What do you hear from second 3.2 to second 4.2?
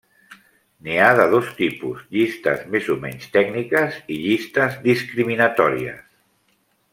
tècniques